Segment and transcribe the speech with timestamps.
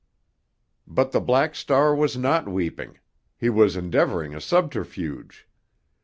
[0.87, 5.47] But the Black Star was not weeping—he was endeavoring a subterfuge.